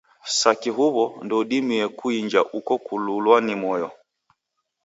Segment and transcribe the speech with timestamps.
[0.39, 3.89] Saki huw'o, ndoudimie kuinja uko kululwa ni moyo.